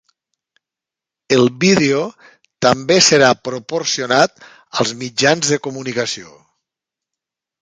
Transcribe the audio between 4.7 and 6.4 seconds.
als mitjans de comunicació.